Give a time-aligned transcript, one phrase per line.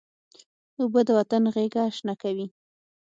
[0.79, 2.47] اوبه د وطن غیږه شنه کوي.